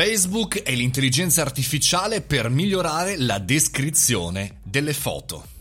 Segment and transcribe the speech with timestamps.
[0.00, 5.57] Facebook e l'intelligenza artificiale per migliorare la descrizione delle foto.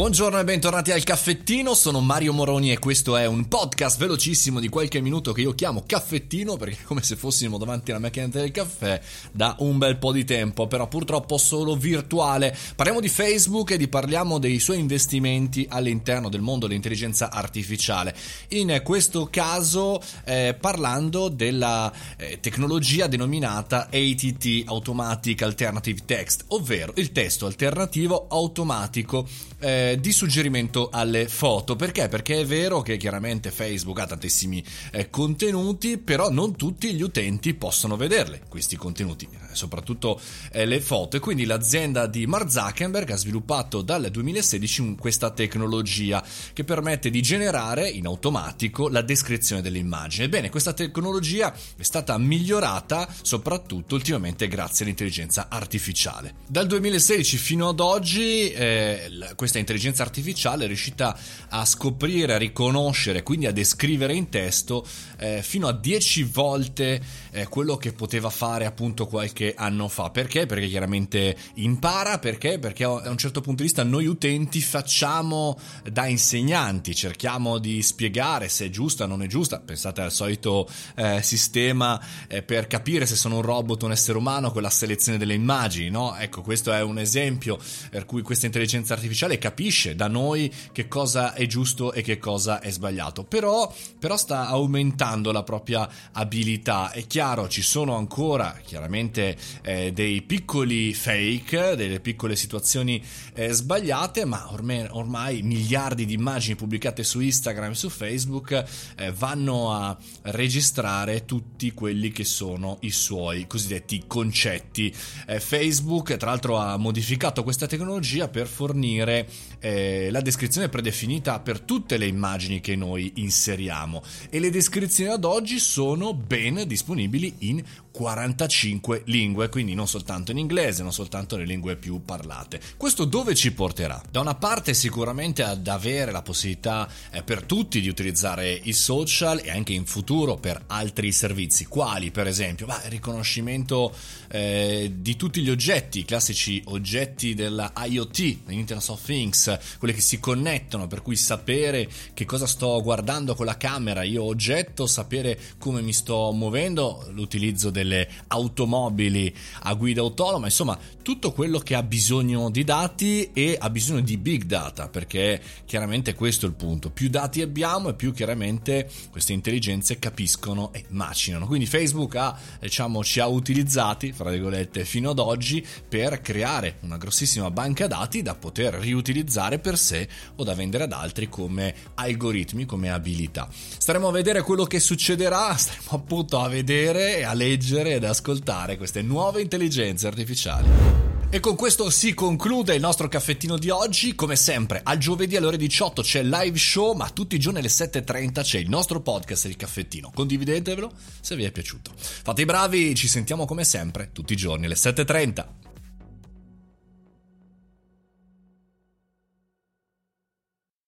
[0.00, 4.70] Buongiorno e bentornati al caffettino, sono Mario Moroni e questo è un podcast velocissimo di
[4.70, 8.50] qualche minuto che io chiamo caffettino perché è come se fossimo davanti alla macchina del
[8.50, 8.98] caffè
[9.30, 12.56] da un bel po' di tempo, però purtroppo solo virtuale.
[12.74, 18.16] Parliamo di Facebook e di parliamo dei suoi investimenti all'interno del mondo dell'intelligenza artificiale.
[18.48, 27.12] In questo caso eh, parlando della eh, tecnologia denominata ATT, Automatic Alternative Text, ovvero il
[27.12, 29.28] testo alternativo automatico.
[29.62, 31.74] Eh, di suggerimento alle foto.
[31.76, 32.08] Perché?
[32.08, 37.54] Perché è vero che chiaramente Facebook ha tantissimi eh, contenuti, però non tutti gli utenti
[37.54, 40.20] possono vederli, questi contenuti, eh, soprattutto
[40.52, 41.16] eh, le foto.
[41.16, 47.22] E quindi l'azienda di Mark Zuckerberg ha sviluppato dal 2016 questa tecnologia che permette di
[47.22, 50.24] generare in automatico la descrizione dell'immagine.
[50.24, 56.34] Ebbene, questa tecnologia è stata migliorata soprattutto ultimamente grazie all'intelligenza artificiale.
[56.46, 62.38] Dal 2016 fino ad oggi eh, questa intelligenza l'intelligenza artificiale è riuscita a scoprire, a
[62.38, 64.86] riconoscere, quindi a descrivere in testo
[65.16, 67.00] eh, fino a 10 volte
[67.30, 70.10] eh, quello che poteva fare appunto qualche anno fa.
[70.10, 70.46] Perché?
[70.46, 72.58] Perché chiaramente impara, perché?
[72.58, 75.58] Perché a un certo punto di vista noi utenti facciamo
[75.90, 79.60] da insegnanti, cerchiamo di spiegare se è giusta o non è giusta.
[79.60, 84.18] Pensate al solito eh, sistema eh, per capire se sono un robot o un essere
[84.18, 86.16] umano con la selezione delle immagini, no?
[86.16, 87.58] Ecco, questo è un esempio
[87.88, 92.18] per cui questa intelligenza artificiale capisce capisce da noi che cosa è giusto e che
[92.18, 96.90] cosa è sbagliato, però, però sta aumentando la propria abilità.
[96.92, 104.24] È chiaro, ci sono ancora chiaramente eh, dei piccoli fake, delle piccole situazioni eh, sbagliate,
[104.24, 108.64] ma ormai, ormai, miliardi di immagini pubblicate su Instagram e su Facebook
[108.96, 114.90] eh, vanno a registrare tutti quelli che sono i suoi cosiddetti concetti.
[115.26, 121.60] Eh, Facebook, tra l'altro, ha modificato questa tecnologia per fornire eh, la descrizione predefinita per
[121.60, 127.62] tutte le immagini che noi inseriamo e le descrizioni ad oggi sono ben disponibili in
[127.90, 132.60] 45 lingue, quindi non soltanto in inglese, non soltanto nelle lingue più parlate.
[132.76, 134.00] Questo dove ci porterà?
[134.10, 139.40] Da una parte sicuramente ad avere la possibilità eh, per tutti di utilizzare i social
[139.42, 143.94] e anche in futuro per altri servizi, quali per esempio il riconoscimento
[144.28, 148.18] eh, di tutti gli oggetti, i classici oggetti della IoT,
[148.48, 149.39] Internet of Things,
[149.78, 154.22] quelli che si connettono, per cui sapere che cosa sto guardando con la camera, io
[154.22, 161.32] oggetto, sapere come mi sto muovendo, l'utilizzo del delle automobili a guida autonoma, insomma tutto
[161.32, 166.46] quello che ha bisogno di dati e ha bisogno di big data, perché chiaramente questo
[166.46, 171.46] è il punto, più dati abbiamo e più chiaramente queste intelligenze capiscono e macinano.
[171.46, 176.98] Quindi Facebook ha, diciamo, ci ha utilizzati, fra virgolette, fino ad oggi per creare una
[176.98, 182.66] grossissima banca dati da poter riutilizzare per sé o da vendere ad altri come algoritmi,
[182.66, 183.48] come abilità.
[183.50, 189.02] Staremo a vedere quello che succederà, staremo appunto a vedere a leggere ed ascoltare queste
[189.02, 191.10] nuove intelligenze artificiali.
[191.32, 194.16] E con questo si conclude il nostro caffettino di oggi.
[194.16, 197.68] Come sempre, al giovedì alle ore 18 c'è live show, ma tutti i giorni alle
[197.68, 200.10] 7.30 c'è il nostro podcast, il caffettino.
[200.12, 200.90] Condividetevelo
[201.20, 201.92] se vi è piaciuto.
[201.96, 205.69] Fate i bravi, ci sentiamo come sempre tutti i giorni alle 7.30.